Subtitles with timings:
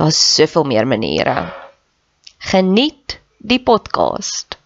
[0.00, 1.52] Daar's soveel meer maniere.
[2.38, 4.56] Geniet die podcast.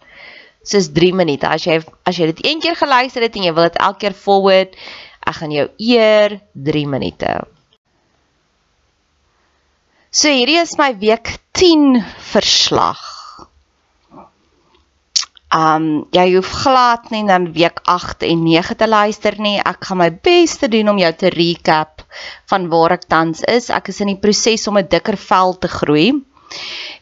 [0.63, 1.49] Dis 3 minute.
[1.51, 4.15] As jy as jy dit een keer geluister het en jy wil dit elke keer
[4.15, 4.77] forward,
[5.27, 6.37] ek gaan jou eer
[6.69, 7.33] 3 minute.
[10.07, 11.99] So hierdie is my week 10
[12.31, 13.03] verslag.
[15.51, 19.59] Um jy hoef glad nie dan week 8 en 9 te luister nie.
[19.59, 21.94] Ek gaan my bes te doen om jou te recap
[22.51, 23.69] van waar ek tans is.
[23.69, 26.07] Ek is in die proses om 'n dikker vel te groei.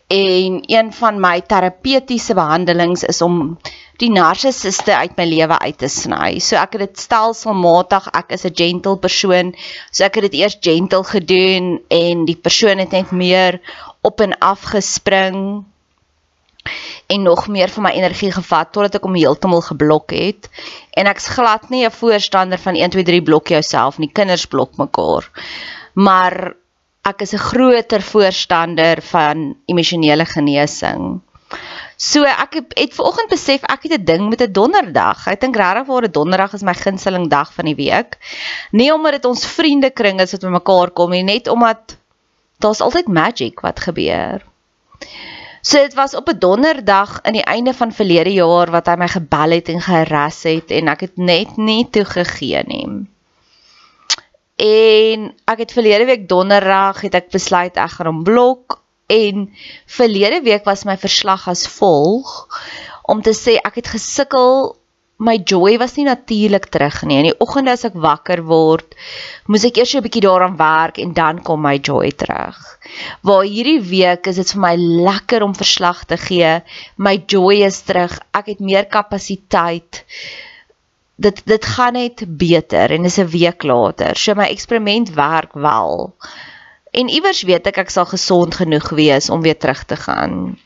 [0.08, 3.58] En een van my terapeutiese behandelings is om
[4.02, 6.40] die narcissiste uit my lewe uit te sny.
[6.40, 9.54] So ek het dit stelselmatig, ek is 'n gentle persoon,
[9.92, 13.62] so ek het dit eers gentle gedoen en die persoon het net meer
[14.02, 15.66] op en af gespring
[17.14, 20.50] en nog meer van my energie gevat totdat ek hom heeltemal geblok het.
[20.98, 24.12] En ek's glad nie 'n voorstander van 1 2 3 blok jouself nie.
[24.12, 25.30] Kinders blok mekaar.
[25.94, 26.56] Maar
[27.04, 31.22] ek is 'n groter voorstander van emosionele genesing.
[31.98, 35.28] So ek het, het vanoggend besef ek het 'n ding met 'n donderdag.
[35.28, 38.18] Ek dink regtig waar 'n donderdag is my gunsteling dag van die week.
[38.72, 41.98] Nie omdat dit ons vriendekring is wat bymekaar kom nie, net omdat
[42.60, 44.42] daar's altyd magic wat gebeur.
[45.64, 49.08] So dit was op 'n donderdag aan die einde van verlede jaar wat hy my
[49.08, 53.08] gebel het en geras het en ek het net nie toegegee nie.
[54.60, 59.50] En ek het verlede week donderdag het ek besluit ek gaan hom blok en
[59.88, 62.48] verlede week was my verslag as volg
[63.04, 64.76] om te sê ek het gesukkel
[65.18, 67.20] my joy was nie natuurlik terug nie.
[67.22, 68.96] In die oggende as ek wakker word,
[69.48, 72.58] moes ek eers 'n bietjie daaraan werk en dan kom my joy terug.
[73.22, 76.62] Waar hierdie week is dit vir my lekker om verslag te gee.
[76.98, 78.20] My joy is terug.
[78.34, 80.04] Ek het meer kapasiteit.
[81.16, 84.16] Dit dit gaan net beter en dis 'n week later.
[84.16, 86.16] So my eksperiment werk wel.
[86.92, 90.58] En iewers weet ek ek sal gesond genoeg wees om weer terug te gaan.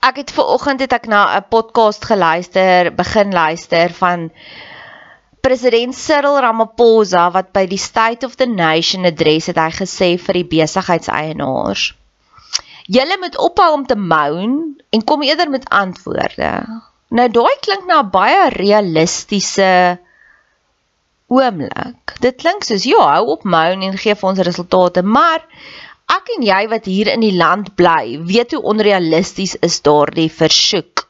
[0.00, 4.30] Ek het ver oggend het ek na 'n podcast geluister, begin luister van
[5.40, 10.34] President Cyril Ramaphosa wat by die State of the Nation address het hy gesê vir
[10.34, 11.94] die besigheidseienaars:
[12.86, 18.02] "Julle moet ophou om te moan en kom eerder met antwoorde." Nou daai klink na
[18.02, 19.98] 'n baie realistiese
[21.26, 22.16] oomblik.
[22.20, 25.46] Dit klink soos ja, hou op moan en gee vir ons resultate, maar
[26.12, 31.06] ek en jy wat hier in die land bly, weet hoe onrealisties is daardie versoek.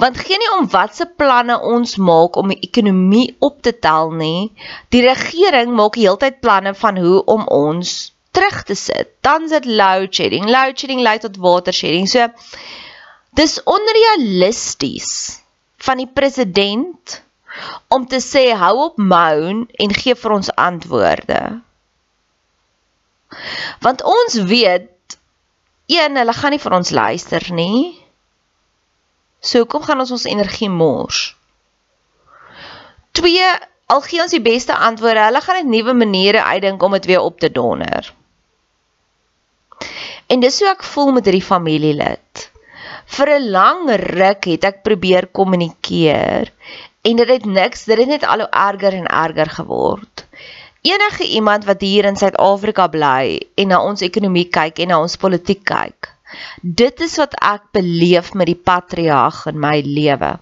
[0.00, 4.50] Want geen nie om watse planne ons maak om die ekonomie op te tel nie.
[4.94, 9.12] Die regering maak heeltyd planne van hoe om ons terug te sit.
[9.20, 10.48] Dan sit load shedding.
[10.48, 12.08] Load shedding lei tot water shedding.
[12.08, 12.28] So
[13.36, 15.12] dis onrealisties
[15.84, 17.20] van die president
[17.92, 21.42] om te sê hou op moan en gee vir ons antwoorde.
[23.80, 24.88] Want ons weet
[25.86, 27.98] een hulle gaan nie vir ons luister nie.
[29.40, 31.34] So hoekom gaan ons ons energie mors?
[33.12, 33.42] 2
[33.92, 37.20] Al gee ons die beste antwoorde, hulle gaan net nuwe maniere uitdink om dit weer
[37.20, 38.08] op te donder.
[40.32, 42.46] En dis hoe ek voel met hierdie familielid.
[43.12, 46.48] Vir 'n lang ruk het ek probeer kommunikeer
[47.02, 50.24] en dit het niks, dit het net al hoe erger en erger geword.
[50.82, 55.16] Enige iemand wat hier in Suid-Afrika bly en na ons ekonomie kyk en na ons
[55.16, 56.12] politiek kyk,
[56.62, 60.32] Dit is wat ek beleef met die patriarg in my lewe.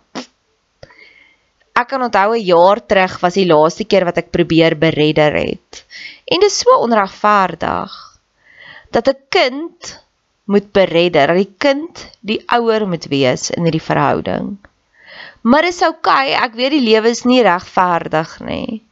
[1.81, 5.84] Ek kan onthou 'n jaar terug was die laaste keer wat ek probeer beredder het.
[6.26, 7.92] En dit is so onregverdig
[8.90, 9.98] dat 'n kind
[10.44, 14.58] moet beredder, dat die kind die ouer moet wees in hierdie verhouding.
[15.42, 18.82] Maar dit is oukei, okay, ek weet die lewe is nie regverdig nie.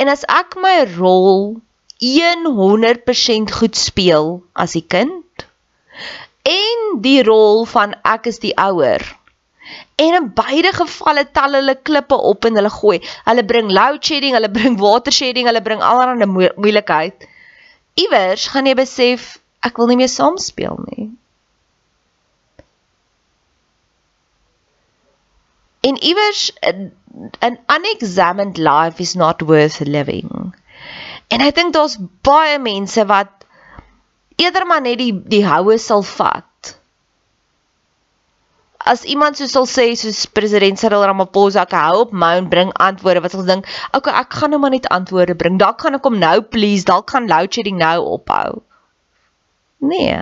[0.00, 1.60] En as ek my rol
[2.00, 5.44] 100% goed speel as die kind
[6.48, 9.02] en die rol van ek is die ouer.
[10.00, 12.98] En in beide gevalle tel hulle klippe op en hulle gooi.
[13.28, 16.26] Hulle bring load shedding, hulle bring water shedding, hulle bring allerlei
[16.56, 17.28] moeilikheid.
[18.00, 19.36] Iewers gaan jy besef
[19.66, 21.10] ek wil nie meer saam speel nie.
[25.80, 26.50] En iewers
[27.40, 30.52] an unexamined life is not worth living.
[31.30, 31.96] En ek dink daar's
[32.26, 33.46] baie mense wat
[34.40, 36.46] eerder maar net die die houe sal vat.
[38.80, 42.72] As iemand so sal sê soos president Cyril Ramaphosa, ek hou op my en bring
[42.80, 45.58] antwoorde wat sal dink, okay, ek gaan nou maar net antwoorde bring.
[45.60, 48.62] Dalk gaan ek hom nou please, dalk gaan load shedding nou ophou.
[49.80, 50.20] Nee.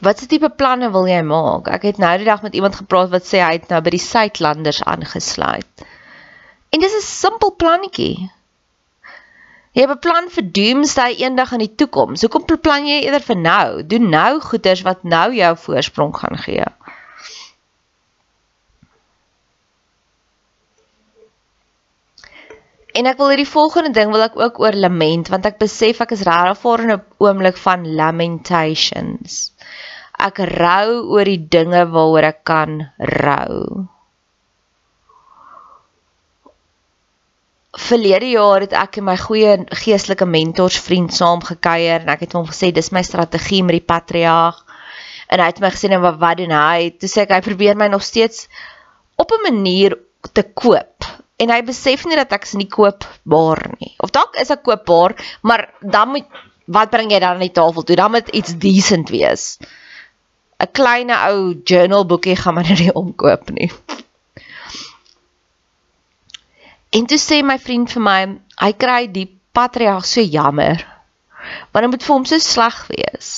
[0.00, 1.66] Watse tipe planne wil jy maak?
[1.68, 4.00] Ek het nou die dag met iemand gepraat wat sê hy het nou by die
[4.00, 5.84] Suidlanders aangesluit.
[6.72, 8.30] En dis 'n simpel plannetjie.
[9.76, 12.24] Jy beplan vir doomsday eendag in die toekoms.
[12.24, 13.82] Hoekom beplan jy eerder vir nou?
[13.82, 16.64] Doen nou goeders wat nou jou voorsprong gaan gee.
[22.94, 26.16] En ek wil hierdie volgende ding wil ek ook oor lament want ek besef ek
[26.16, 29.52] is regtig voor in 'n oomblik van lamentations
[30.26, 33.86] ek rou oor die dinge waaroor ek kan rou.
[37.80, 42.34] Verlede jaar het ek en my goeie geestelike mentors vriend saam gekuier en ek het
[42.38, 44.58] hom gesê dis my strategie met die patriarg
[45.30, 46.90] en hy het my gesê en wat, wat doen hy?
[46.98, 48.48] Toe sê ek hy probeer my nog steeds
[49.16, 49.96] op 'n manier
[50.34, 51.06] te koop
[51.40, 53.94] en hy besef nie dat ek is nie koopbaar nie.
[54.04, 56.40] Of dalk is ek koopbaar, maar dan moet
[56.70, 57.96] wat bring jy dan aan die tafel toe?
[57.96, 59.56] Dan moet iets decent wees.
[60.60, 63.70] 'n klein ou journal boekie gaan maar nie omkoop nie.
[66.90, 68.18] En toe sê my vriend vir my,
[68.60, 70.82] hy kry die patriarg so jammer.
[71.70, 73.30] Want dit moet vir hom so sleg wees.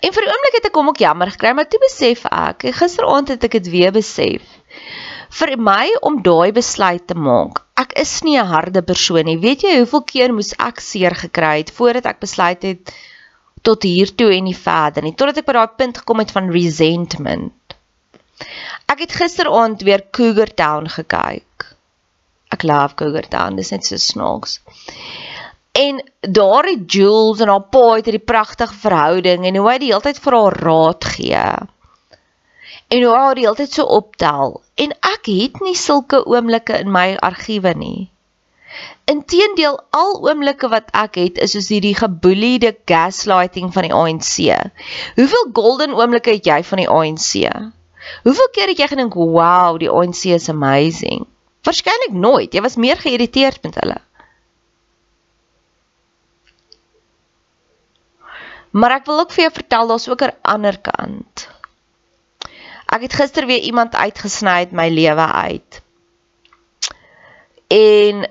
[0.00, 3.28] En vir 'n oomblik het ek hom ook jammer gekry, maar toe besef ek, gisteraand
[3.28, 4.42] het ek dit weer besef.
[5.28, 9.36] Vir my om daai besluit te maak, ek is nie 'n harde persoon nie.
[9.36, 12.94] Weet jy hoeveel keer moes ek seer gekry het voordat ek besluit het
[13.62, 16.50] tot hier toe en nie verder nie, totdat ek by daai punt gekom het van
[16.50, 17.76] resentment.
[18.88, 21.66] Ek het gisteraand weer Cougar Town gekyk.
[22.50, 24.60] Ek love Cougar Town, dis net so snaaks.
[25.72, 30.00] En daardie Jules en haar pa het hierdie pragtige verhouding en hoe hy die hele
[30.00, 31.42] tyd vir haar raad gee
[32.88, 36.92] en hoe haar die hele tyd so optel en ek het nie sulke oomblikke in
[36.92, 38.08] my argiewe nie.
[39.08, 44.36] Inteendeel al oomblikke wat ek het is soos hierdie geboeliede gaslighting van die ANC.
[45.16, 47.48] Hoeveel golden oomblikke het jy van die ANC?
[48.24, 51.26] Hoeveel keer het jy gedink, "Wow, die ANC is amazing."
[51.62, 52.52] Waarskynlik nooit.
[52.52, 53.96] Jy was meer geïrriteerd met hulle.
[58.70, 61.48] Maar ek wil ook vir jou vertel daar's ook 'n ander kant.
[62.88, 65.82] Ek het gister weer iemand uitgesny uit my lewe uit.
[67.68, 68.24] En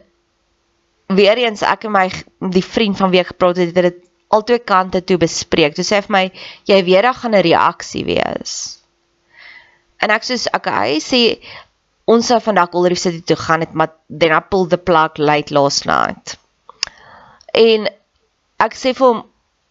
[1.08, 2.08] weer eens ek en my
[2.54, 4.02] die vriend van wie ek gepraat het, het dit
[4.34, 5.76] albei kante toe bespreek.
[5.78, 6.24] Toe sê hy vir my
[6.68, 8.82] jy weet daar gaan 'n reaksie wees.
[10.02, 11.40] En ek sê okay, sê
[12.06, 15.54] ons sou vandag Ulrief City toe gaan het, maar then I pulled the plug late
[15.54, 16.38] last night.
[17.54, 17.88] En
[18.60, 19.26] ek sê vir hom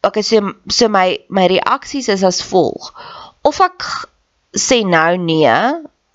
[0.07, 0.41] ek sê
[0.71, 2.93] so my my reaksies is as volg.
[3.43, 3.83] Of ek
[4.57, 5.57] sê nou nee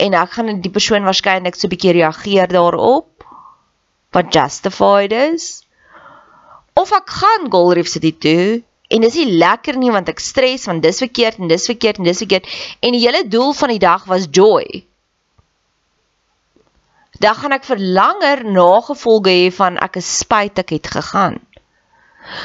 [0.02, 3.26] en ek gaan die persoon waarskynlik so 'n bietjie reageer daarop
[4.12, 5.64] wat justified is.
[6.74, 10.66] Of ek gaan Gold Reef City toe en dis nie lekker nie want ek stres
[10.68, 12.48] want dis verkeerd en dis verkeerd en dis verkeerd
[12.82, 14.66] en die hele doel van die dag was joy.
[17.22, 21.38] Dan gaan ek vir langer nagevolge hê van ek is spyt ek het gegaan.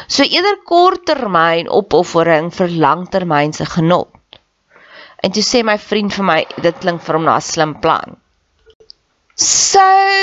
[0.08, 4.12] So eerder korttermyn opoffering vir langtermynse genot.
[5.26, 8.14] En toe sê my vriend vir my, dit klink vir hom na 'n slim plan.
[9.37, 9.83] So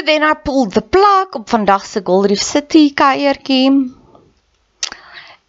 [0.10, 3.68] then I pulled the plug op vandag se Gold Reef City kuiertjie.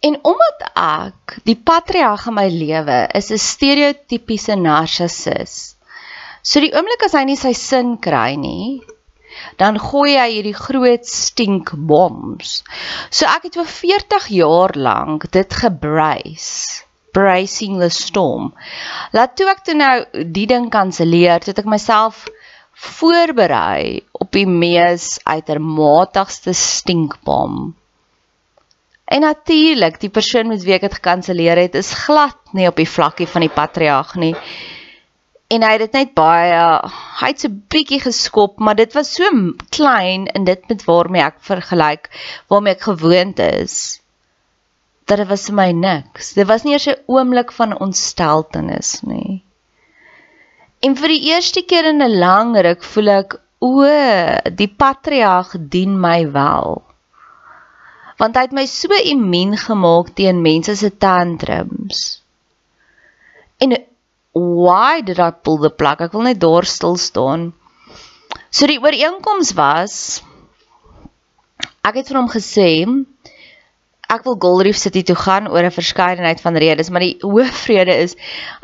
[0.07, 5.75] En omdat ek die patriarg in my lewe is 'n stereotypiese narcissus.
[6.43, 8.83] So die oomblik as hy nie sy sin kry nie,
[9.57, 12.61] dan gooi hy hierdie groot stinkboms.
[13.09, 16.84] So ek het vir 40 jaar lank dit gebrace
[17.15, 18.51] bracing the storm.
[19.15, 19.95] Laat toe ek toe nou
[20.35, 22.25] die ding kanselleer, het ek myself
[22.85, 27.73] voorberei op die mees uitermatigste stinkbom.
[29.05, 32.89] En natuurlik, die persoon met wie ek dit gekanselleer het, is glad nie op die
[32.89, 34.33] vlakkie van die patriarg nie
[35.53, 36.61] en hy het dit net baie
[37.19, 39.29] hy het so bietjie geskop maar dit was so
[39.75, 42.09] klein en dit met waarmee ek vergelyk
[42.51, 43.75] waarmee ek gewoond is
[45.05, 49.41] dat dit was vir my niks dit was nie eers 'n oomblik van ontsteltenis nie
[50.81, 53.85] en vir die eerste keer in 'n lang ruk voel ek o
[54.61, 56.83] die patriarg dien my wel
[58.19, 62.21] want hy het my so immuun gemaak teen mense se tantrums
[63.59, 63.77] en
[64.35, 66.01] why did I pull the plug?
[66.03, 67.53] Ek wil net daar stil staan.
[68.51, 69.95] So die ooreenkoms was
[71.85, 72.69] ek het vir hom gesê
[74.11, 77.95] ek wil Gold Reef City toe gaan oor 'n verskeidenheid van redes, maar die hoofvrede
[78.05, 78.15] is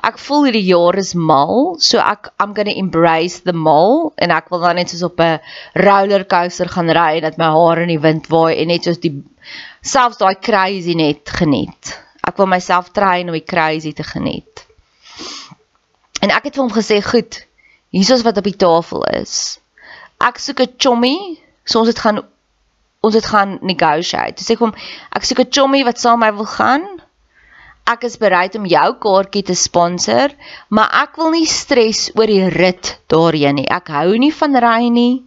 [0.03, 4.31] ek voel hierdie jaar is mal, so ek I'm going to embrace the mal en
[4.31, 5.39] ek wil dan net soos op 'n
[5.73, 8.99] roller coaster gaan ry en dat my hare in die wind waai en net soos
[8.99, 9.23] die
[9.81, 11.97] selfs daai crazy net geniet.
[12.27, 14.65] Ek wil myself train om die crazy te geniet.
[16.21, 17.45] En ek het vir hom gesê, "Goed,
[17.89, 19.59] hier is wat op die tafel is.
[20.21, 22.21] Ek soek 'n chommy, so ons het gaan
[23.01, 24.73] ons het gaan negotiate." Toe sê ek hom,
[25.15, 26.85] "Ek soek 'n chommy wat saam met my wil gaan.
[27.87, 30.29] Ek is bereid om jou kaartjie te sponsor,
[30.69, 33.69] maar ek wil nie stres oor die rit daarheen nie.
[33.69, 35.23] Ek hou nie van ry nie.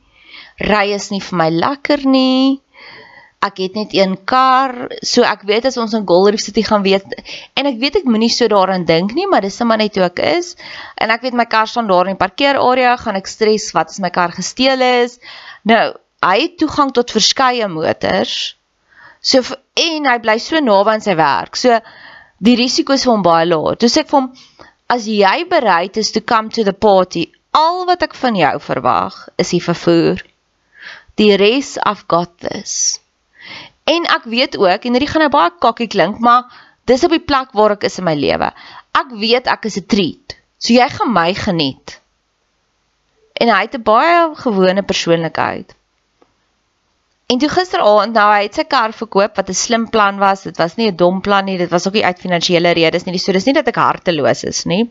[0.61, 2.65] Ry is nie vir my lekker nie."
[3.45, 4.73] ek het net een kar,
[5.05, 7.05] so ek weet as ons in Gold Reef City gaan weet
[7.59, 10.23] en ek weet ek moenie so daaraan dink nie, maar dis net net hoe ek
[10.25, 10.55] is.
[10.97, 14.01] En ek weet my kar staan daar in die parkeerarea, gaan ek stres wat as
[14.01, 15.19] my kar gesteel is.
[15.69, 15.93] Nou,
[16.25, 18.55] hy het toegang tot verskeie motors.
[19.21, 19.43] So
[19.81, 21.57] en hy bly so naby aan sy werk.
[21.61, 21.79] So
[22.45, 23.79] die risiko is vir hom baie laag.
[23.81, 24.31] Toe sê ek vir hom
[24.95, 29.17] as jy bereid is to come to the party, al wat ek van jou verwag
[29.41, 30.21] is die vervoer.
[31.21, 33.01] Die res I've got this.
[33.89, 36.49] En ek weet ook en dit gaan nou baie kakkie klink, maar
[36.89, 38.51] dis op die plek waar ek is in my lewe.
[38.97, 40.37] Ek weet ek is 'n treat.
[40.59, 42.01] So jy gaan my geniet.
[43.41, 45.75] En hy het 'n baie gewone persoonlikheid.
[47.33, 50.43] En toe gisteraand nou hy het sy kar verkoop wat 'n slim plan was.
[50.43, 51.59] Dit was nie 'n dom plan nie.
[51.59, 53.19] Dit was ook nie uit finansiële redes nie.
[53.19, 54.91] So dis nie dat ek harteloos is nie.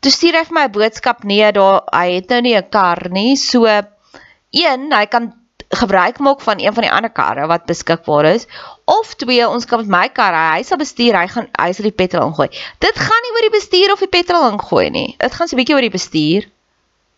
[0.00, 3.08] Toe stuur hy vir my 'n boodskap nee, daar hy het nou nie 'n kar
[3.10, 3.36] nie.
[3.36, 5.40] So een, hy kan
[5.70, 8.46] gebruik maak van een van die ander karre wat beskikbaar is
[8.84, 11.94] of twee ons kan met my kar hy sal bestuur hy gaan hy sal die
[11.94, 12.48] petrol ingooi
[12.82, 15.60] dit gaan nie oor die bestuur of die petrol ingooi nie dit gaan so 'n
[15.60, 16.48] bietjie oor die bestuur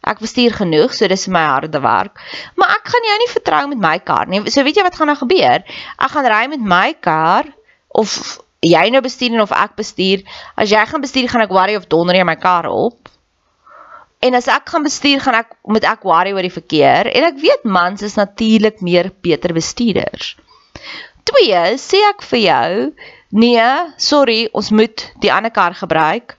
[0.03, 2.19] ek bestuur genoeg so dis my harde werk.
[2.59, 4.43] Maar ek gaan jou nie vertrou met my kar nie.
[4.51, 5.63] So weet jy wat gaan nou gebeur?
[5.99, 7.51] Ek gaan ry met my kar
[7.89, 10.27] of jy nou bestuur of ek bestuur.
[10.57, 13.11] As jy gaan bestuur gaan ek worry of donder jy my kar op.
[14.23, 17.09] En as ek gaan bestuur, gaan ek met ek worry oor die verkeer.
[17.11, 20.37] En ek weet mans is natuurlik meer beter bestuurders.
[21.27, 22.71] Twee, sê ek vir jou,
[23.43, 23.67] nee,
[23.99, 26.37] sorry, ons moet die ander kar gebruik.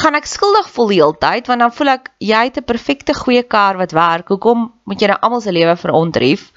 [0.00, 3.14] Gaan ek skuldig voel die hele tyd want dan voel ek jy het 'n perfekte
[3.14, 4.28] goeie kar wat werk.
[4.28, 6.52] Hoekom moet jy nou almal se lewe verontrief?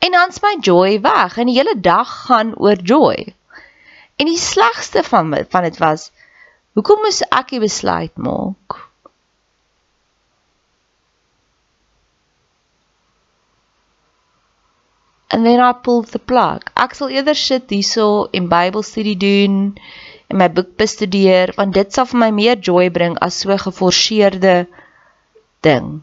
[0.00, 3.34] En dan's my joy weg en die hele dag gaan oor joy.
[4.16, 6.10] En die slegste van van dit was
[6.74, 8.90] hoekom moes ek die besluit maak?
[15.30, 16.66] and then I pull the plug.
[16.74, 19.60] Ek sal eerder sit hierso en Bybelstudie doen
[20.30, 24.54] en my boek bestudeer want dit sal vir my meer joy bring as so geforseerde
[25.66, 26.00] ding.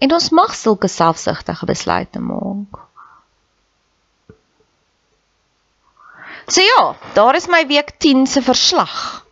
[0.00, 2.78] En ons mag sulke selfsugtige besluite maak.
[6.50, 6.84] So ja,
[7.14, 9.26] daar is my week 10 se verslag.